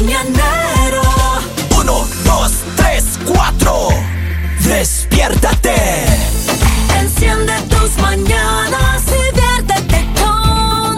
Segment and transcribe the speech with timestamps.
[0.00, 1.02] mañanero.
[1.78, 3.88] Uno, dos, tres, cuatro.
[4.60, 5.74] Despiértate.
[6.98, 10.96] Enciende tus mañanas y viértete con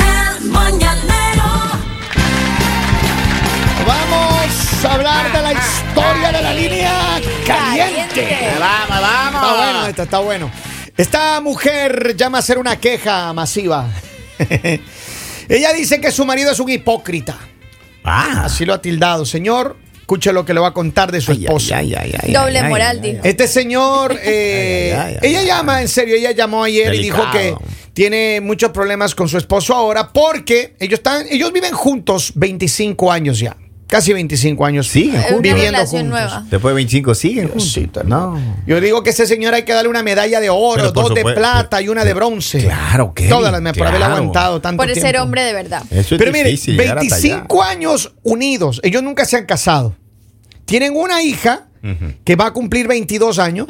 [0.00, 1.44] el mañanero.
[3.86, 8.56] Vamos a hablar de la historia de la línea caliente.
[8.58, 9.42] Vamos, vamos.
[9.42, 10.50] Está bueno, esto está bueno.
[10.96, 13.86] Esta mujer llama a hacer una queja masiva.
[15.48, 17.38] Ella dice que su marido es un hipócrita.
[18.04, 19.24] Ah, Así lo ha tildado.
[19.26, 21.78] Señor, escuche lo que le va a contar de su Ay, esposa.
[21.78, 23.20] ay, ay, ay, Doble moral, dijo.
[23.24, 27.22] Este señor, eh, Ay, ay, ay, ella llama, en serio, ella llamó ayer y dijo
[27.32, 27.54] que
[27.92, 33.38] tiene muchos problemas con su esposo ahora porque ellos están, ellos viven juntos 25 años
[33.38, 33.56] ya,
[33.88, 35.42] casi 25 años Siguen juntos.
[35.42, 36.08] viviendo juntos.
[36.08, 36.44] nueva.
[36.48, 38.04] Después de 25 siguen juntos.
[38.04, 38.40] No.
[38.66, 41.20] Yo digo que ese señor hay que darle una medalla de oro, Pero dos de
[41.22, 42.60] supuesto, plata y una de bronce.
[42.60, 45.00] Claro, Kevin, Todas las por haber aguantado tanto Por tiempo.
[45.06, 45.82] ser hombre de verdad.
[45.90, 47.22] Eso es Pero mire, difícil llegar hasta allá.
[47.28, 49.96] 25 años unidos, ellos nunca se han casado.
[50.64, 51.64] Tienen una hija
[52.24, 53.66] que va a cumplir 22 años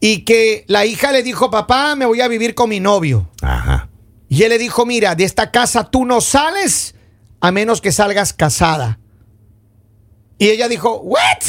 [0.00, 3.30] y que la hija le dijo, papá, me voy a vivir con mi novio.
[3.40, 3.88] Ajá.
[4.28, 6.94] Y él le dijo, mira, de esta casa tú no sales
[7.40, 8.98] a menos que salgas casada.
[10.38, 11.42] Y ella dijo, ¿what?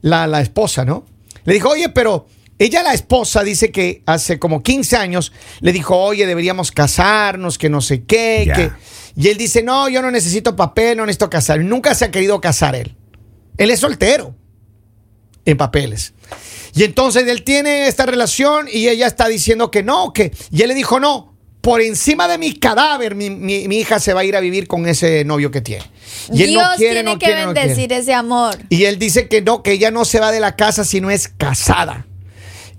[0.00, 1.06] La, la esposa, ¿no?
[1.44, 2.26] Le dijo, oye, pero
[2.58, 7.68] ella, la esposa, dice que hace como 15 años le dijo, oye, deberíamos casarnos, que
[7.68, 8.44] no sé qué.
[8.54, 8.70] Que...
[9.16, 11.60] Y él dice, no, yo no necesito papel, no necesito casar.
[11.60, 12.96] Nunca se ha querido casar él.
[13.58, 14.34] Él es soltero
[15.44, 16.14] en papeles.
[16.74, 20.32] Y entonces él tiene esta relación y ella está diciendo que no, que...
[20.50, 24.14] Y él le dijo, no, por encima de mi cadáver mi, mi- mi hija se
[24.14, 25.84] va a ir a vivir con ese novio que tiene.
[26.32, 27.68] Y él Dios no quiere, tiene no que quiere, no quiere.
[27.68, 28.56] bendecir ese amor.
[28.68, 31.10] Y él dice que no, que ella no se va de la casa si no
[31.10, 32.06] es casada.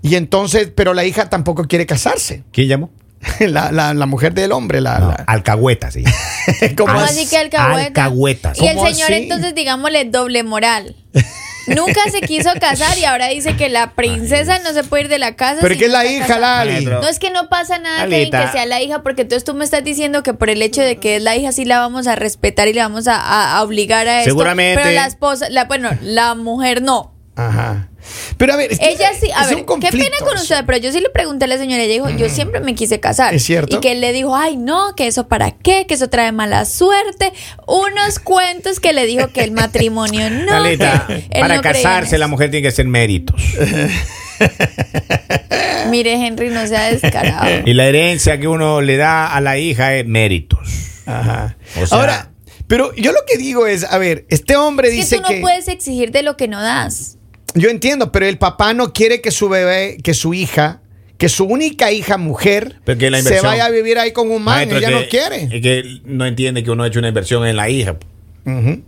[0.02, 2.44] Y entonces, pero la hija tampoco quiere casarse.
[2.52, 2.90] ¿Quién llamó?
[3.40, 4.98] La, la- la mujer del hombre, la...
[4.98, 6.04] No, la- Alcahueta, sí.
[6.76, 7.86] ¿Cómo así que alcahueta?
[8.04, 8.58] Alcahuetas.
[8.60, 9.22] Y el ¿Cómo señor así?
[9.22, 10.94] entonces, digámosle, doble moral.
[11.68, 15.18] Nunca se quiso casar y ahora dice que la princesa no se puede ir de
[15.18, 15.58] la casa.
[15.60, 16.64] Pero si que es la hija, casada.
[16.64, 16.84] Lali.
[17.00, 18.02] No es que no pasa nada,
[18.46, 20.96] que sea la hija, porque entonces tú me estás diciendo que por el hecho de
[20.96, 23.62] que es la hija sí la vamos a respetar y la vamos a, a- a
[23.62, 24.30] obligar a esto.
[24.30, 24.80] Seguramente.
[24.82, 27.13] Pero la esposa, la, bueno, la mujer no.
[27.36, 27.88] Ajá.
[28.36, 30.64] Pero a ver, es que Ella sí, a es ver, un qué pena con usted,
[30.66, 33.34] pero yo sí le pregunté a la señora, ella dijo, yo siempre me quise casar.
[33.34, 33.76] ¿Es cierto?
[33.76, 36.64] Y que él le dijo, ay, no, que eso para qué, que eso trae mala
[36.66, 37.32] suerte.
[37.66, 40.52] Unos cuentos que le dijo que el matrimonio no.
[41.32, 43.40] Para no casarse la mujer tiene que hacer méritos.
[45.90, 47.62] Mire, Henry, no sea descarado.
[47.64, 50.60] Y la herencia que uno le da a la hija es méritos.
[51.06, 51.56] Ajá.
[51.80, 52.30] O sea- Ahora,
[52.66, 55.28] pero yo lo que digo es, a ver, este hombre Es que dice tú no
[55.28, 57.18] que puedes exigir de lo que no das.
[57.54, 60.80] Yo entiendo, pero el papá no quiere que su bebé, que su hija,
[61.18, 64.78] que su única hija mujer la se vaya a vivir ahí con un man, Maestro,
[64.78, 65.44] ella no quiere.
[65.44, 67.96] Es que no entiende que uno ha hecho una inversión en la hija.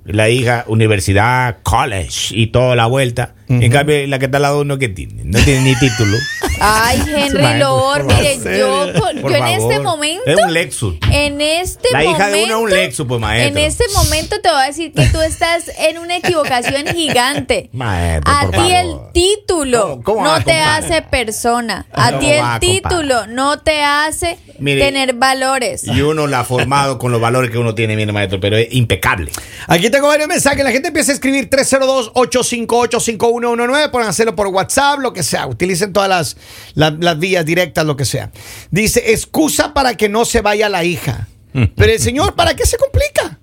[0.05, 3.35] La hija, universidad, college y toda la vuelta.
[3.49, 5.25] En cambio, la que está al lado no que tiene.
[5.25, 6.17] No tiene ni título.
[6.61, 10.23] Ay, Henry Lord, mire, yo, yo en este momento.
[10.27, 10.95] Es un Lexus.
[11.13, 12.19] En este La momento.
[12.19, 13.49] hija de uno es un Lexus, pues, maestro.
[13.49, 17.71] En este momento te voy a decir que tú estás en una equivocación gigante.
[17.73, 21.87] Maestro, a ti el título ¿Cómo- cómo va no te hace persona.
[21.93, 25.85] A ¿Cómo ti el título no te hace Mire, tener valores.
[25.87, 28.69] Y uno la ha formado con los valores que uno tiene, mire, maestro, pero es
[28.73, 29.31] impecable.
[29.69, 30.65] Aquí tengo varios mensajes.
[30.65, 33.91] La gente empieza a escribir 302-858-5119.
[33.91, 35.47] Pueden hacerlo por WhatsApp, lo que sea.
[35.47, 36.37] Utilicen todas las,
[36.75, 38.31] las, las vías directas, lo que sea.
[38.71, 41.29] Dice, excusa para que no se vaya la hija.
[41.53, 43.39] Pero el señor, ¿para qué se complica?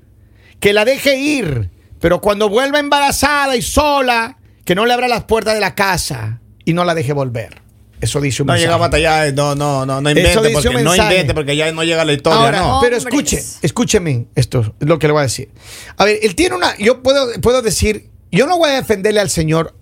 [0.59, 1.72] Que la deje ir.
[2.00, 6.40] Pero cuando vuelva embarazada y sola, que no le abra las puertas de la casa
[6.64, 7.62] y no la deje volver.
[8.02, 8.84] Eso dice un No mensaje.
[8.84, 12.03] hasta allá, no, no, no, no Eso invente, porque, no invente porque ya no llega
[12.03, 12.80] la historia, Ahora, no.
[12.81, 15.50] pero escuche, escúcheme esto, es lo que le voy a decir.
[15.96, 19.30] A ver, él tiene una, yo puedo, puedo decir, yo no voy a defenderle al
[19.30, 19.74] Señor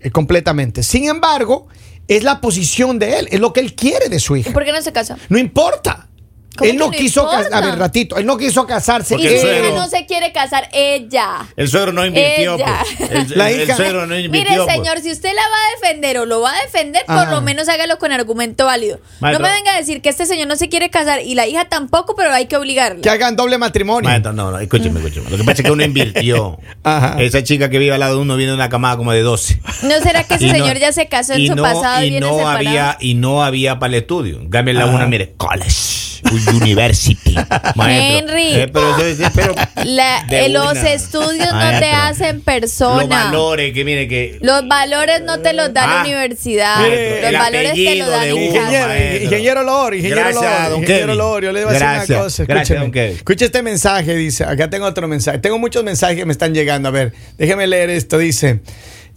[0.00, 0.82] eh, completamente.
[0.82, 1.68] Sin embargo,
[2.08, 4.52] es la posición de él, es lo que él quiere de su ¿Y hija.
[4.52, 5.16] por qué no se casa?
[5.28, 6.07] No importa.
[6.58, 7.56] ¿Cómo Él no quiso, importa?
[7.56, 9.14] a ver, ratito, él no quiso casarse.
[9.14, 11.46] Porque Y el hija suegro- no se quiere casar, ella.
[11.56, 12.82] El suegro no invirtió, Ella.
[12.98, 13.10] pues.
[13.10, 14.50] El, La el- el hija- suegro no invirtió.
[14.52, 14.74] Mire, pues.
[14.76, 17.68] señor, si usted la va a defender o lo va a defender, por lo menos
[17.68, 19.00] hágalo con argumento válido.
[19.20, 19.42] Maestro.
[19.42, 21.66] No me venga a decir que este señor no se quiere casar y la hija
[21.68, 23.00] tampoco, pero hay que obligarla.
[23.00, 24.08] que hagan doble matrimonio.
[24.10, 25.30] Maestro, no, no, escúcheme, escúcheme.
[25.30, 26.58] Lo que pasa es que uno invirtió.
[26.82, 27.16] Ajá.
[27.20, 29.60] Esa chica que vive al lado de uno viene de una camada como de 12.
[29.82, 32.06] ¿No será que ese Y no- señor ya se casó en su no- pasado y,
[32.06, 32.56] y viene no separado?
[32.58, 34.40] había Y no había para el estudio.
[34.40, 34.94] En cambio, la Ajá.
[34.94, 36.07] una, mire, college.
[36.54, 37.34] University.
[37.76, 38.54] Henry.
[38.54, 39.54] eh, pero, eso es- pero
[39.84, 41.80] La- eh, los estudios no Maestro.
[41.80, 43.00] te hacen persona.
[43.02, 46.04] Los valores que mire que Los valores no te los da la Ah.
[46.04, 46.80] universidad.
[46.82, 48.26] Mire, los el valores te los casa.
[48.28, 51.18] Ingeniero, ingeniero Lor, ingeniero Gracias, Lor, don ingeniero Kevin.
[51.18, 52.44] Lor, yo le voy a decir Gracias, una cosa.
[52.44, 53.08] gracias, Escúcheme.
[53.12, 55.38] Escuche este mensaje, dice, acá tengo otro mensaje.
[55.38, 56.88] Tengo muchos mensajes que me están llegando.
[56.88, 58.18] A ver, déjeme leer esto.
[58.18, 58.60] Dice,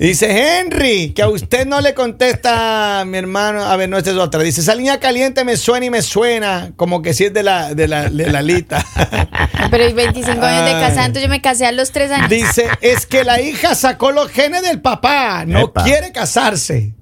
[0.07, 3.63] dice Henry, que a usted no le contesta mi hermano.
[3.63, 4.41] A ver, no, esta es otra.
[4.41, 7.73] Dice, esa línea caliente me suena y me suena, como que si es de la,
[7.73, 8.85] de la, de la lita.
[9.71, 12.29] Pero hay 25 años de casada, entonces yo me casé a los 3 años.
[12.29, 15.83] Dice, es que la hija sacó los genes del papá, no Epa.
[15.83, 16.93] quiere casarse.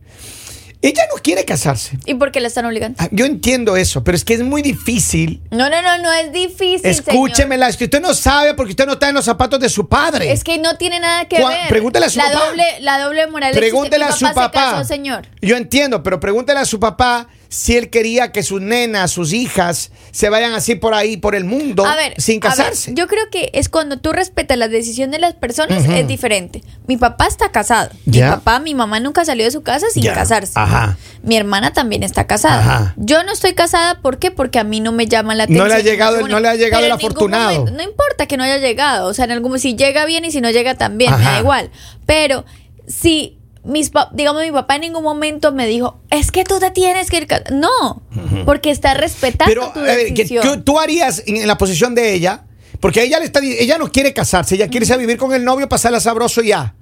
[0.82, 1.98] Ella no quiere casarse.
[2.06, 2.96] ¿Y por qué la están obligando?
[3.02, 5.42] Ah, Yo entiendo eso, pero es que es muy difícil.
[5.52, 6.86] No, no, no, no es difícil.
[6.90, 9.90] Escúchemela, es que usted no sabe porque usted no está en los zapatos de su
[9.90, 10.32] padre.
[10.32, 11.68] Es que no tiene nada que ver.
[11.68, 12.46] pregúntele a su la papá.
[12.48, 13.70] Doble, la doble moral existe.
[13.70, 14.72] Pregúntele Mi a su se papá.
[14.72, 15.28] casó, señor.
[15.42, 19.92] Yo entiendo, pero pregúntele a su papá si él quería que sus nenas, sus hijas,
[20.12, 22.94] se vayan así por ahí, por el mundo, ver, sin a ver, casarse.
[22.94, 26.64] yo creo que es cuando tú respetas la decisión de las personas, es diferente.
[26.88, 27.90] Mi papá está casado.
[28.06, 30.54] Mi papá, mi mamá nunca salió de su casa sin casarse.
[30.56, 30.98] Ajá.
[31.24, 32.60] Mi hermana también está casada.
[32.60, 32.94] Ajá.
[32.98, 34.30] Yo no estoy casada, ¿por qué?
[34.30, 35.68] Porque a mí no me llama la No atención.
[35.70, 37.52] le ha llegado no le ha llegado el afortunado.
[37.62, 39.08] momento- no importa que no haya llegado.
[39.08, 41.72] O sea, en algún si llega bien y si no llega también, me da igual.
[42.06, 42.46] Pero
[42.88, 47.10] si mis digamos mi papá en ningún momento me dijo, es que tú te tienes
[47.10, 47.44] que ir ca-".
[47.52, 48.02] No,
[48.46, 50.44] porque está respetando Pero tu a ver, que decisión.
[50.44, 52.44] tú, tú harías en, en la posición de ella,
[52.80, 55.44] porque ella le está, ella no quiere casarse, ella quiere irse a vivir con el
[55.44, 56.76] novio, pasarla sabroso y ya.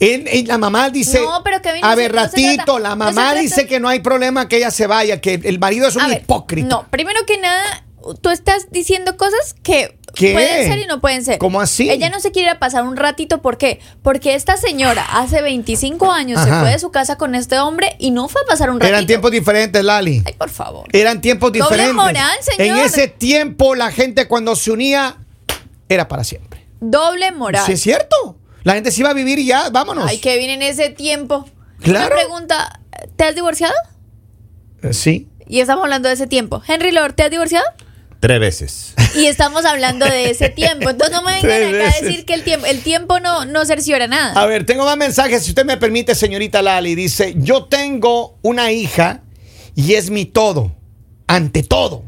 [0.00, 3.34] Él- él- la mamá dice, No, pero Kevin, a ver, no ratito, trata- la mamá
[3.34, 6.08] dice que no hay problema que ella se vaya, que el marido es un A
[6.08, 6.66] ver, hipócrita.
[6.68, 7.84] No, primero que nada,
[8.20, 10.32] tú estás diciendo cosas que ¿Qué?
[10.32, 11.38] pueden ser y no pueden ser.
[11.38, 11.90] ¿Cómo así?
[11.90, 13.80] Ella no se quiere ir a pasar un ratito, ¿por qué?
[14.02, 18.10] Porque esta señora hace 25 años se fue de su casa con este hombre y
[18.10, 18.94] no fue a pasar un ratito.
[18.94, 20.22] Eran tiempos diferentes, Lali.
[20.26, 20.88] Ay, por favor.
[20.92, 21.94] Eran tiempos Doble diferentes.
[21.94, 22.78] moral, señor.
[22.78, 25.16] En ese tiempo la gente cuando se unía
[25.88, 26.66] era para siempre.
[26.80, 27.64] Doble moral.
[27.64, 28.36] Sí, es cierto.
[28.64, 30.06] La gente se iba a vivir y ya, vámonos.
[30.08, 31.46] Ay, que viene en ese tiempo.
[31.80, 32.06] Claro.
[32.14, 32.80] Una pregunta,
[33.16, 33.74] ¿te has divorciado?
[34.82, 35.28] Eh, Sí.
[35.48, 36.62] Y estamos hablando de ese tiempo.
[36.66, 37.64] Henry Lord, ¿te has divorciado?
[38.22, 38.94] Tres veces.
[39.16, 40.88] Y estamos hablando de ese tiempo.
[40.88, 44.06] Entonces no me vengan acá a decir que el tiempo, el tiempo no, no cerciora
[44.06, 44.40] nada.
[44.40, 46.94] A ver, tengo más mensajes, si usted me permite, señorita Lali.
[46.94, 49.24] Dice, yo tengo una hija
[49.74, 50.72] y es mi todo,
[51.26, 52.04] ante todo.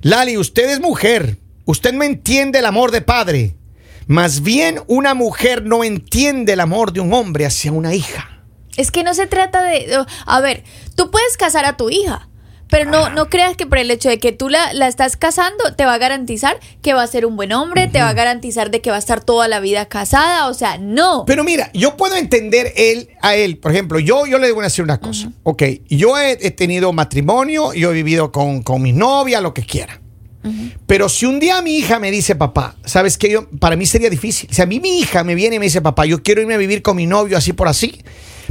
[0.00, 3.56] Lali, usted es mujer, usted no entiende el amor de padre.
[4.06, 8.44] Más bien una mujer no entiende el amor de un hombre hacia una hija.
[8.76, 10.06] Es que no se trata de...
[10.24, 10.62] A ver,
[10.94, 12.28] tú puedes casar a tu hija,
[12.68, 15.74] pero no, no creas que por el hecho de que tú la, la estás casando
[15.76, 18.70] te va a garantizar que va a ser un buen hombre, te va a garantizar
[18.70, 21.24] de que va a estar toda la vida casada, o sea, no.
[21.26, 23.58] Pero mira, yo puedo entender él a él.
[23.58, 25.30] Por ejemplo, yo, yo le voy a decir una cosa.
[25.42, 29.62] Ok, yo he, he tenido matrimonio, yo he vivido con, con mi novia, lo que
[29.62, 30.00] quiera.
[30.86, 33.30] Pero si un día mi hija me dice, papá, ¿sabes qué?
[33.30, 34.48] Yo, para mí sería difícil.
[34.52, 36.58] Si a mí mi hija me viene y me dice, papá, yo quiero irme a
[36.58, 38.00] vivir con mi novio así por así,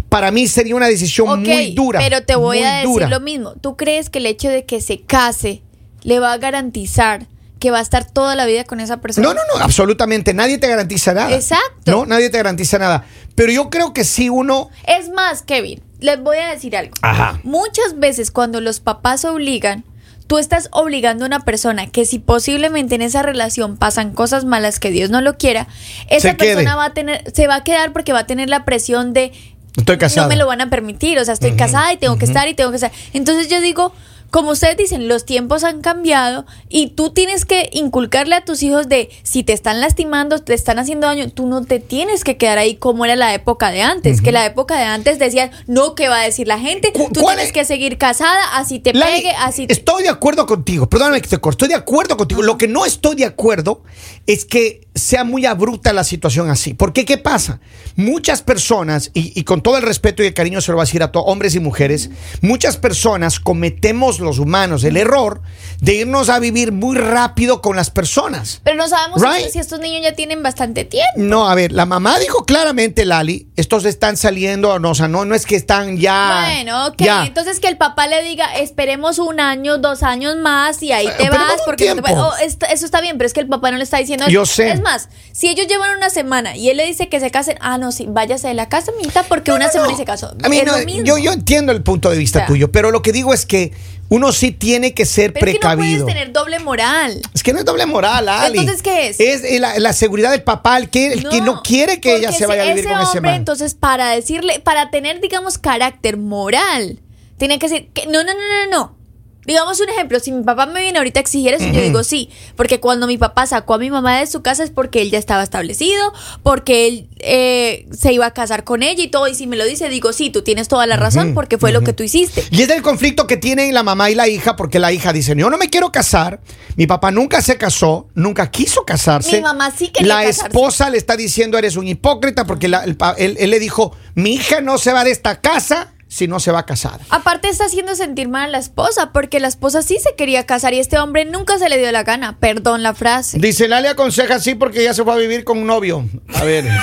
[0.09, 1.99] para mí sería una decisión muy dura.
[1.99, 3.09] pero te voy a decir dura.
[3.09, 3.53] lo mismo.
[3.61, 5.61] ¿Tú crees que el hecho de que se case
[6.03, 7.27] le va a garantizar
[7.59, 9.27] que va a estar toda la vida con esa persona?
[9.27, 10.33] No, no, no, absolutamente.
[10.33, 11.33] Nadie te garantiza nada.
[11.35, 11.91] Exacto.
[11.91, 13.05] No, nadie te garantiza nada.
[13.33, 14.69] Pero yo creo que si uno.
[14.85, 16.93] Es más, Kevin, les voy a decir algo.
[17.01, 17.39] Ajá.
[17.43, 19.83] Muchas veces cuando los papás obligan,
[20.27, 24.79] tú estás obligando a una persona que si posiblemente en esa relación pasan cosas malas
[24.79, 25.67] que Dios no lo quiera,
[26.09, 26.55] esa Se quede.
[26.55, 29.31] persona va a tener, se va a quedar porque va a tener la presión de
[29.75, 30.27] Estoy casada.
[30.27, 32.53] no me lo van a permitir, o sea, estoy casada y tengo que estar y
[32.53, 32.91] tengo que estar.
[33.13, 33.93] Entonces yo digo,
[34.31, 38.89] como ustedes dicen, los tiempos han cambiado y tú tienes que inculcarle a tus hijos
[38.89, 42.57] de si te están lastimando, te están haciendo daño, tú no te tienes que quedar
[42.57, 46.09] ahí como era la época de antes, que la época de antes decían, no, ¿qué
[46.09, 46.91] va a decir la gente?
[46.91, 47.51] ¿Cu- Tú tienes es?
[47.53, 49.73] que seguir casada, así te Lali, pegue, así te...
[49.73, 52.41] Estoy de acuerdo contigo, perdóname que te corto, estoy de acuerdo contigo.
[52.41, 53.83] Lo que no estoy de acuerdo
[54.27, 56.73] es que sea muy abrupta la situación así.
[56.73, 57.59] Porque, ¿qué pasa?
[57.95, 60.85] Muchas personas, y, y con todo el respeto y el cariño se lo voy a
[60.85, 62.09] decir a todos, hombres y mujeres,
[62.41, 65.41] muchas personas cometemos los humanos el error
[65.79, 68.61] de irnos a vivir muy rápido con las personas.
[68.63, 69.49] Pero no sabemos Right.
[69.49, 71.11] si estos niños ya tienen bastante tiempo.
[71.17, 75.25] No, a ver, la mamá dijo claramente, Lali, estos están saliendo, no, o sea, no,
[75.25, 76.41] no es que están ya.
[76.45, 76.95] Bueno, ok.
[76.97, 77.25] ya.
[77.25, 81.13] Entonces que el papá le diga, esperemos un año, dos años más y ahí te
[81.29, 81.61] pero vas.
[81.65, 83.97] porque no te oh, eso está bien, pero es que el papá no le está
[83.97, 84.71] diciendo Yo sé.
[84.71, 87.77] Es más, si ellos llevan una semana y él le dice que se casen, ah,
[87.77, 90.33] no, sí, váyase de la casa, mijita, porque No, una no, semana y se casó.
[90.43, 91.03] A mí es no, lo mismo.
[91.05, 93.45] yo, yo entiendo el punto de vista O sea, tuyo, pero lo que digo es
[93.45, 93.73] que
[94.09, 96.05] uno sí tiene que ser pero es que no precavido.
[96.05, 97.21] puedes tener doble moral.
[97.33, 98.59] Es que no es doble moral, Ali.
[98.59, 99.19] Entonces, ¿qué es?
[99.19, 102.31] Es eh, la, la seguridad del papá, el que, el que no quiere que ella
[102.31, 103.33] se vaya a ese- vivir con ese hombre, man.
[103.39, 106.99] Entonces, para decirle, para tener, digamos, carácter moral,
[107.37, 108.97] tiene que decir que no, no, no, no, no.
[109.45, 112.29] Digamos un ejemplo, si mi papá me viene ahorita a exigir eso, yo digo sí,
[112.55, 115.19] porque cuando mi papá sacó a mi mamá de su casa es porque él ya
[115.19, 119.47] estaba establecido, porque él eh, se iba a casar con ella y todo, y si
[119.47, 122.03] me lo dice, digo sí, tú tienes toda la razón porque fue lo que tú
[122.03, 122.43] hiciste.
[122.51, 125.35] Y es del conflicto que tienen la mamá y la hija, porque la hija dice,
[125.37, 126.39] yo no me quiero casar,
[126.75, 129.37] mi papá nunca se casó, nunca quiso casarse.
[129.37, 130.47] Mi mamá sí quería La casarse.
[130.47, 133.95] esposa le está diciendo, eres un hipócrita, porque la- el pa- él, él le dijo,
[134.15, 137.01] mi hija no se va de esta casa si no se va a casar.
[137.09, 140.73] Aparte está haciendo sentir mal a la esposa, porque la esposa sí se quería casar
[140.73, 142.37] y este hombre nunca se le dio la gana.
[142.39, 143.37] Perdón la frase.
[143.37, 146.05] Dice, Lali aconseja sí porque ya se fue a vivir con un novio.
[146.35, 146.63] A ver.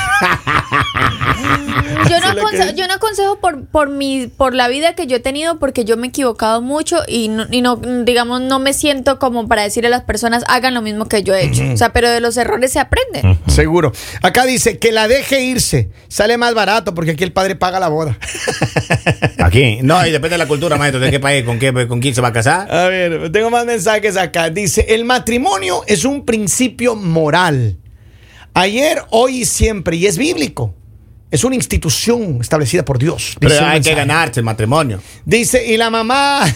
[2.09, 5.21] Yo no, aconsejo, yo no aconsejo por, por, mi, por la vida que yo he
[5.21, 9.19] tenido porque yo me he equivocado mucho y, no, y no, digamos, no me siento
[9.19, 11.63] como para decirle a las personas hagan lo mismo que yo he hecho.
[11.73, 13.39] O sea, pero de los errores se aprende.
[13.47, 13.93] Seguro.
[14.23, 15.91] Acá dice que la deje irse.
[16.09, 18.19] Sale más barato porque aquí el padre paga la boda.
[19.39, 19.79] Aquí.
[19.83, 21.01] No, y depende de la cultura, maestro.
[21.01, 21.45] ¿De qué país?
[21.45, 22.73] ¿Con, qué, ¿Con quién se va a casar?
[22.75, 24.51] A ver, tengo más mensajes acá.
[24.51, 27.79] Dice, el matrimonio es un principio moral.
[28.55, 29.97] Ayer, hoy y siempre.
[29.97, 30.75] Y es bíblico.
[31.31, 33.37] Es una institución establecida por Dios.
[33.41, 35.01] Pero hay que ganarse el matrimonio.
[35.25, 36.45] Dice, y la mamá...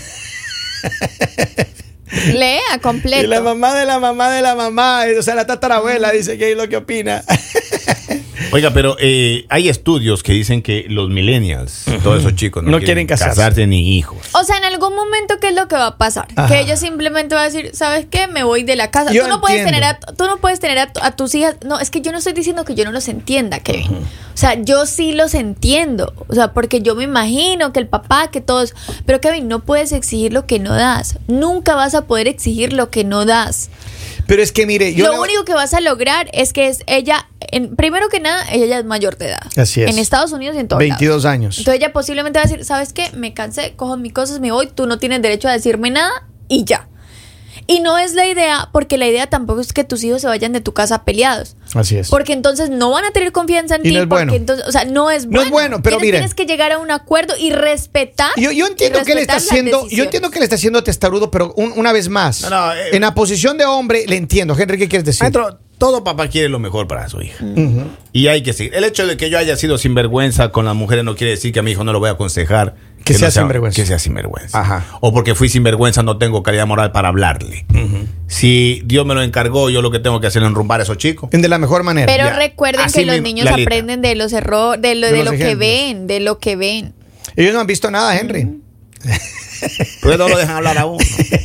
[2.33, 3.27] Lea Y completo.
[3.27, 6.57] la mamá de la mamá de la mamá, o sea, la tatarabuela, dice que es
[6.57, 7.25] lo que opina.
[8.53, 12.79] Oiga, pero eh, hay estudios que dicen que los millennials, todos esos chicos, no, No
[12.81, 13.37] quieren casarse.
[13.37, 14.19] casarse ni hijos.
[14.33, 16.29] O sea, en algún momento, ¿qué es lo que va a pasar?
[16.37, 16.49] Ajá.
[16.49, 18.27] Que ellos simplemente van a decir, ¿sabes qué?
[18.29, 19.13] Me voy de la casa.
[19.13, 21.57] Yo tú no puedes tener, a, tú no puedes tener a, tu- a tus hijas.
[21.65, 23.93] No, es que yo no estoy diciendo que yo no los entienda, Kevin.
[23.97, 26.13] O sea, yo sí los entiendo.
[26.29, 28.75] O sea, porque yo me imagino que el papá, que todos.
[29.07, 31.19] Pero Kevin, no puedes exigir lo que no das.
[31.27, 33.71] Nunca vas a poder exigir lo que no das.
[34.27, 35.07] Pero es que mire, yo...
[35.07, 38.45] lo le- único que vas a lograr es que es ella, en, primero que nada,
[38.53, 39.41] ella ya es mayor de edad.
[39.57, 39.91] Así es.
[39.91, 41.59] En Estados Unidos y en todo 22 años.
[41.59, 43.11] entonces ella posiblemente va a decir, ¿sabes qué?
[43.15, 46.65] Me cansé, cojo mis cosas, me voy, tú no tienes derecho a decirme nada y
[46.65, 46.89] ya.
[47.67, 50.53] Y no es la idea, porque la idea tampoco es que tus hijos se vayan
[50.53, 51.57] de tu casa peleados.
[51.75, 52.09] Así es.
[52.09, 53.95] Porque entonces no van a tener confianza en Y ti.
[53.95, 54.35] no es porque bueno.
[54.35, 55.43] entonces, o sea, no es No bueno.
[55.45, 56.19] es bueno, pero tienes, mire.
[56.19, 58.31] Tienes que llegar a un acuerdo y respetar.
[58.37, 61.53] Yo, yo entiendo que él está haciendo, yo entiendo que él está haciendo testarudo, pero
[61.57, 62.91] un- una vez más, No, no, eh.
[62.93, 64.57] en la posición de hombre le entiendo.
[64.59, 65.23] Henry, ¿qué quieres decir?
[65.23, 67.45] Maestro, todo papá quiere lo mejor para su hija.
[68.13, 68.75] Y hay que seguir.
[68.75, 71.59] El hecho de que yo haya sido sinvergüenza con las mujeres no quiere decir que
[71.59, 72.75] a mi hijo no lo voy a aconsejar.
[73.05, 73.81] Que no sea sinvergüenza.
[73.81, 74.59] Que sea sinvergüenza.
[74.61, 74.85] Ajá.
[75.01, 77.67] O porque fui sinvergüenza no tengo calidad moral para hablarle.
[78.27, 80.99] Si Dios me lo encargó, yo lo que tengo que hacer es enrumbar a esos
[80.99, 81.31] chicos.
[81.31, 82.07] De la mejor manera.
[82.07, 82.37] Pero Ya.
[82.37, 83.69] recuerden Así que los niños Lalita.
[83.69, 86.57] aprenden de los errores, de lo, De de los lo que ven, de lo que
[86.57, 86.95] ven.
[87.37, 88.61] Ellos no han visto nada, Henry.
[89.63, 90.99] Ustedes no lo dejan hablar a uno.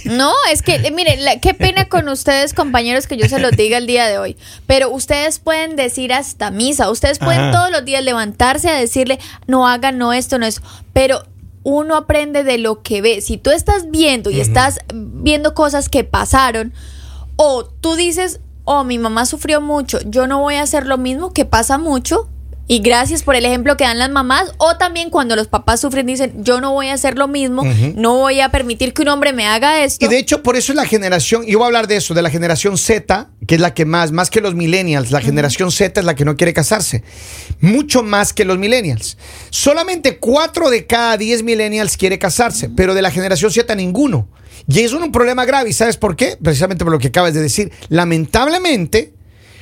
[0.06, 3.52] No, es que, eh, miren, la- qué pena con ustedes, compañeros, que yo se los
[3.52, 4.38] diga el día de hoy.
[4.68, 6.90] Pero ustedes pueden decir hasta misa.
[6.90, 7.52] Ustedes pueden Ajá.
[7.52, 10.62] todos los días levantarse a decirle, no hagan, no esto, no eso.
[10.94, 11.24] Pero
[11.64, 13.22] uno aprende de lo que ve.
[13.22, 16.74] Si tú estás viendo y estás viendo cosas que pasaron,
[17.36, 21.34] o tú dices, oh, mi mamá sufrió mucho, yo no voy a hacer lo mismo,
[21.34, 22.28] que pasa mucho.
[22.72, 24.54] Y gracias por el ejemplo que dan las mamás.
[24.58, 27.64] O también cuando los papás sufren, dicen, yo no voy a hacer lo mismo,
[27.96, 30.06] no voy a permitir que un hombre me haga esto.
[30.06, 32.22] Y de hecho, por eso es la generación, y voy a hablar de eso, de
[32.22, 36.00] la generación Z, que es la que más, más que los millennials, la generación Z
[36.00, 37.04] es la que no quiere casarse.
[37.60, 39.18] Mucho más que los millennials.
[39.50, 44.30] Solamente 4 de cada 10 millennials quiere casarse, pero de la generación Z ninguno.
[44.70, 46.38] Y es un problema grave, ¿y sabes por qué?
[46.42, 47.70] Precisamente por lo que acabas de decir.
[47.90, 49.12] Lamentablemente,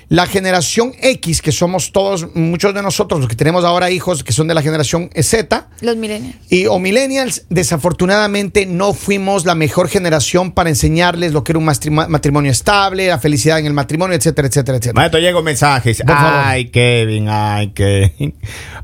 [0.10, 4.34] la generación X, que somos todos, muchos de nosotros, los que tenemos ahora hijos que
[4.34, 6.36] son de la generación Z, Los millennials.
[6.50, 11.66] y o millennials, desafortunadamente no fuimos la mejor generación para enseñarles lo que era un
[11.66, 14.96] matrimo- matrimonio estable, la felicidad en el matrimonio, etcétera, etcétera, etcétera.
[15.00, 16.02] Maestro, llego mensajes.
[16.02, 16.42] Por favor.
[16.44, 18.34] Ay, Kevin, ay, Kevin.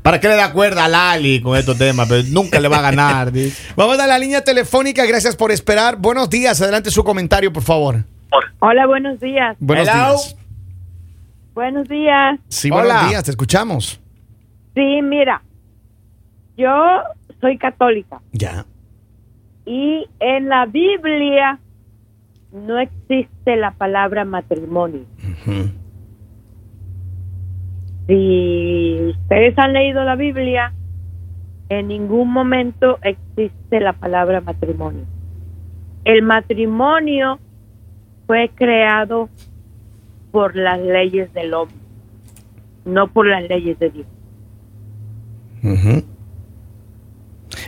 [0.02, 2.08] ¿Para qué le da cuerda a Lali con estos temas?
[2.08, 3.32] Pero nunca le va a ganar.
[3.76, 5.96] Vamos a la línea telefónica, gracias por esperar.
[5.96, 8.04] Buenos días, adelante su comentario, por favor.
[8.60, 9.56] Hola, buenos días.
[9.58, 10.10] Buenos Hello.
[10.16, 10.36] días.
[11.56, 12.38] Buenos días.
[12.48, 12.82] Sí, Hola.
[12.84, 13.98] buenos días, te escuchamos.
[14.74, 15.40] Sí, mira,
[16.58, 16.68] yo
[17.40, 18.66] soy católica Ya.
[19.64, 21.58] y en la Biblia
[22.52, 25.04] no existe la palabra matrimonio.
[28.06, 30.74] Si ustedes han leído la Biblia,
[31.70, 35.04] en ningún momento existe la palabra matrimonio.
[36.04, 37.38] El matrimonio
[38.26, 39.30] fue creado
[40.36, 41.74] por las leyes del hombre,
[42.84, 44.06] no por las leyes de Dios.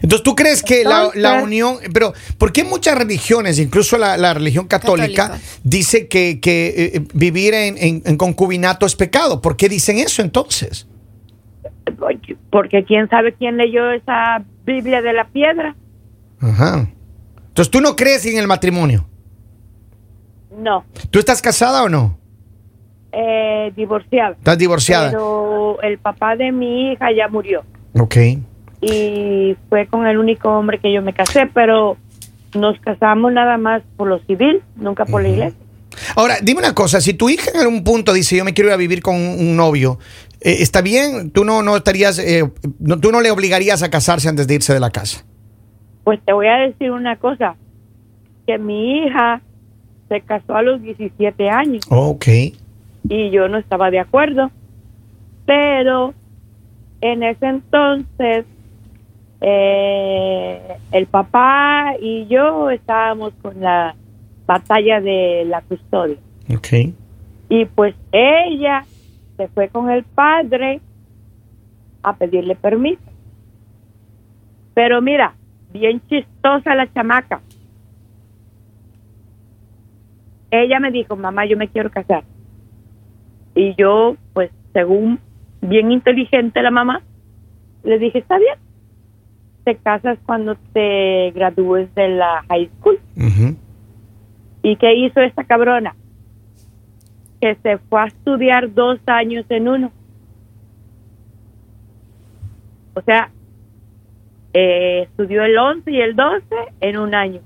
[0.03, 4.35] Entonces, ¿tú crees que la, la unión, pero ¿por qué muchas religiones, incluso la, la
[4.35, 5.47] religión católica, Católica.
[5.65, 9.41] dice dice que, que, eh, vivir en, en- en concubinato es pecado?
[9.41, 10.87] ¿Por qué dicen eso entonces?
[12.51, 15.75] Porque quién sabe quién leyó esa Biblia de la piedra.
[16.39, 16.87] Ajá.
[17.49, 19.09] Entonces tú no crees en el matrimonio.
[20.55, 22.19] No, ¿Tú estás casada o no?
[23.13, 24.33] Eh, divorciada.
[24.33, 25.11] ¿Estás divorciada?
[25.11, 27.65] Pero el papá de mi hija ya murió.
[27.99, 28.17] Ok.
[28.81, 31.97] Y fue con el único hombre que yo me casé, pero
[32.55, 35.59] nos casamos nada más por lo civil, nunca por la iglesia.
[36.15, 38.75] Ahora, dime una cosa, si tu hija en algún punto dice yo me quiero ir
[38.75, 39.99] a vivir con un, un novio,
[40.41, 41.31] eh, ¿está bien?
[41.31, 42.49] ¿Tú no, no estarías, eh,
[42.79, 45.25] no, tú no le obligarías a casarse antes de irse de la casa?
[46.05, 47.57] Pues te voy a decir una cosa,
[48.47, 49.43] que mi hija
[50.09, 52.27] se casó a los 17 años Ok.
[53.09, 54.51] Y yo no estaba de acuerdo,
[55.47, 56.15] pero
[57.01, 58.47] en ese entonces
[59.41, 63.95] eh, el papá y yo estábamos con la
[64.47, 66.17] batalla de la custodia.
[66.55, 66.95] Ok.
[67.49, 68.85] Y pues ella
[69.37, 70.81] se fue con el padre
[72.03, 73.03] a pedirle permiso.
[74.75, 75.35] Pero mira,
[75.73, 77.41] bien chistosa la chamaca.
[80.51, 82.25] Ella me dijo, mamá, yo me quiero casar.
[83.59, 85.19] Y yo, pues, según
[85.61, 87.03] bien inteligente la mamá,
[87.83, 88.55] le dije, está bien.
[89.65, 93.01] Te casas cuando te gradúes de la high school.
[94.63, 95.97] ¿Y qué hizo esta cabrona?
[97.41, 99.91] Que se fue a estudiar dos años en uno.
[102.95, 103.33] O sea,
[104.55, 106.45] eh, estudió el 11 y el 12
[106.81, 107.41] en un año.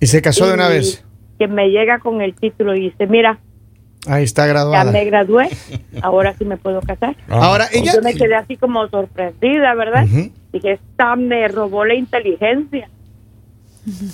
[0.00, 1.04] Y se casó de una vez.
[1.40, 3.40] Que me llega con el título y dice, mira,
[4.06, 4.92] Ahí está ya graduada.
[4.92, 5.48] me gradué,
[6.02, 7.16] ahora sí me puedo casar.
[7.28, 7.94] Ahora, ella...
[7.94, 10.04] Yo me quedé así como sorprendida, ¿verdad?
[10.04, 10.30] Ujú.
[10.52, 12.88] Dije, esta me robó la inteligencia.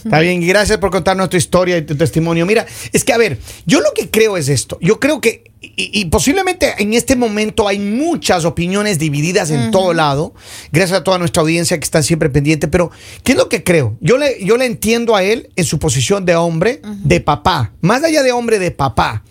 [0.05, 2.45] Está bien, y gracias por contarnos tu historia y tu testimonio.
[2.45, 4.77] Mira, es que a ver, yo lo que creo es esto.
[4.83, 9.95] Yo creo que, y, y posiblemente en este momento hay muchas opiniones divididas en todo
[9.95, 10.35] lado.
[10.73, 12.69] Gracias a toda nuestra audiencia que está siempre pendiente.
[12.69, 12.91] Pero,
[13.25, 13.97] ¿qué es lo que creo?
[14.01, 17.73] Yo le, yo le entiendo a él en su posición de hombre, de papá.
[17.81, 19.25] Más allá de hombre, de papá.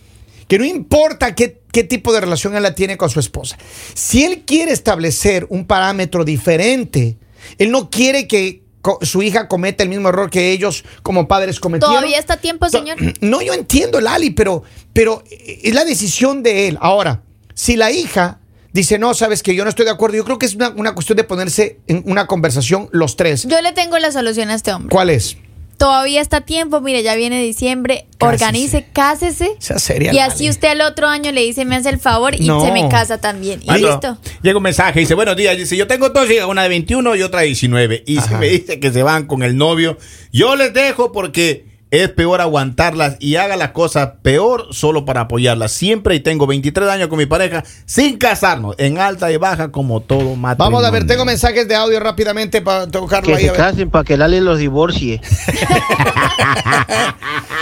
[0.52, 3.58] Que no importa qué, qué tipo de relación él la tiene con su esposa.
[3.94, 7.18] Si él quiere establecer un parámetro diferente,
[7.58, 8.62] él no quiere que
[9.02, 11.96] su hija cometa el mismo error que ellos como padres cometieron.
[11.96, 12.98] Todavía está tiempo, señor.
[13.22, 16.78] No, yo entiendo, Lali, pero, pero es la decisión de él.
[16.82, 18.42] Ahora, si la hija
[18.74, 20.94] dice, no, sabes que yo no estoy de acuerdo, yo creo que es una, una
[20.94, 23.48] cuestión de ponerse en una conversación los tres.
[23.48, 24.90] Yo le tengo la solución a este hombre.
[24.92, 25.38] ¿Cuál es?
[25.82, 28.46] Todavía está a tiempo, mire, ya viene diciembre, Cásese.
[28.46, 29.56] organice, cásese.
[29.58, 32.46] Sea seria, Y así usted al otro año le dice, me hace el favor y
[32.46, 32.64] No.
[32.64, 33.62] se me casa también.
[33.64, 34.16] Y listo.
[34.44, 37.24] Llega un mensaje, dice, buenos días, dice, yo tengo dos hijas, una de 21 y
[37.24, 38.04] otra de 19.
[38.06, 39.98] Y si me dice que se van con el novio,
[40.32, 45.74] yo les dejo porque es peor aguantarlas y haga las cosas peor solo para apoyarlas.
[45.74, 50.00] Siempre y tengo 23 años con mi pareja sin casarnos, en alta y baja como
[50.00, 50.56] todo matrimonio.
[50.58, 53.44] Vamos a ver, tengo mensajes de audio rápidamente para tocarlo Que ahí.
[53.44, 53.62] se a ver.
[53.62, 55.20] casen para que Lali los divorcie.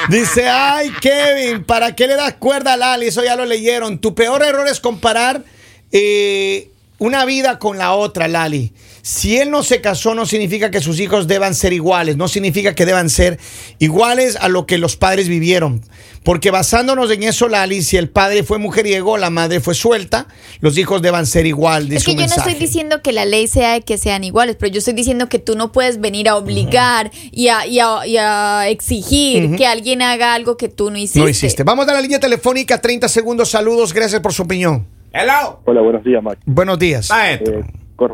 [0.09, 3.07] Dice, ay, Kevin, ¿para qué le das cuerda a Lali?
[3.07, 3.99] Eso ya lo leyeron.
[3.99, 5.43] Tu peor error es comparar
[5.91, 8.73] eh, una vida con la otra, Lali.
[9.09, 12.75] Si él no se casó, no significa que sus hijos deban ser iguales, no significa
[12.75, 13.39] que deban ser
[13.79, 15.81] iguales a lo que los padres vivieron.
[16.23, 20.27] Porque basándonos en eso, Lali, si el padre fue mujeriego, la madre fue suelta,
[20.59, 21.85] los hijos deban ser igual.
[21.89, 24.57] dice Es que yo no estoy diciendo que la ley sea de que sean iguales,
[24.59, 28.05] pero yo estoy diciendo que tú no puedes venir a obligar y, a, y a-
[28.05, 31.19] y a exigir que alguien haga algo que tú no hiciste.
[31.19, 31.63] No hiciste.
[31.63, 34.85] Vamos a la línea telefónica, 30 segundos, saludos, gracias por su opinión.
[35.11, 35.61] Hello.
[35.65, 36.37] Hola, buenos días, Max.
[36.45, 37.09] Buenos días.
[37.11, 37.63] Eh,
[37.95, 38.11] con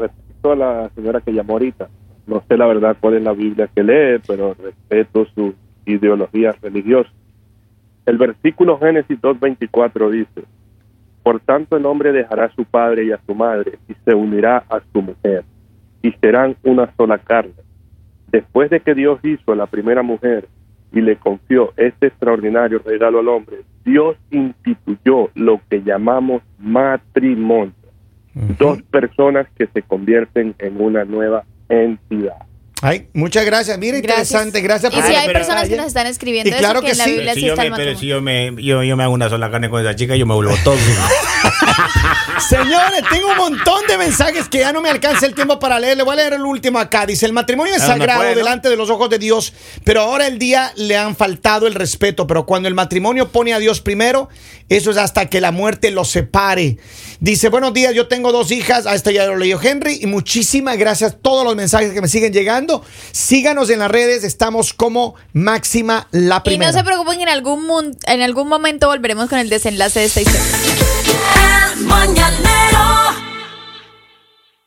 [0.51, 1.89] a la señora que llamó ahorita,
[2.27, 5.53] no sé la verdad cuál es la Biblia que lee, pero respeto su
[5.85, 7.11] ideología religiosa.
[8.05, 10.47] El versículo Génesis 2.24 dice,
[11.23, 14.63] Por tanto el hombre dejará a su padre y a su madre y se unirá
[14.69, 15.43] a su mujer
[16.01, 17.53] y serán una sola carne.
[18.31, 20.47] Después de que Dios hizo a la primera mujer
[20.91, 27.84] y le confió este extraordinario regalo al hombre, Dios instituyó lo que llamamos matrimonio
[28.35, 32.35] dos personas que se convierten en una nueva entidad.
[32.81, 33.79] Ay, muchas gracias.
[33.79, 34.29] Mira, Gracias.
[34.29, 34.61] interesante.
[34.61, 36.81] Gracias Y por si su hay pero- personas que nos están escribiendo Y claro eso,
[36.81, 37.11] que, que en la sí.
[37.13, 39.29] Biblia si sí yo está me, pero si yo me, yo, yo me hago una
[39.29, 40.75] sola carne con esa chica, yo me vuelvo todo.
[42.39, 45.97] Señores, tengo un montón de mensajes que ya no me alcanza el tiempo para leer.
[45.97, 47.05] Le voy a leer el último acá.
[47.05, 48.37] Dice, el matrimonio es Ah, sagrado puede, ¿no?
[48.37, 52.27] delante de los ojos de Dios, pero ahora el día le han faltado el respeto.
[52.27, 54.29] Pero cuando el matrimonio pone a Dios primero,
[54.69, 56.77] eso es hasta que la muerte los separe.
[57.19, 58.85] Dice, buenos días, yo tengo dos hijas.
[58.85, 59.99] A esto ya lo leyó Henry.
[60.01, 62.83] Y muchísimas gracias a todos los mensajes que me siguen llegando.
[63.11, 64.23] Síganos en las redes.
[64.23, 66.71] Estamos como Máxima la Y primera.
[66.71, 70.41] no se preocupen, en algún, en algún momento volveremos con el desenlace de esta historia.
[71.83, 73.24] Mañanero